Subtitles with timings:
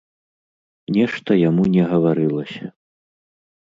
[0.95, 2.77] Нешта яму не гаварылася.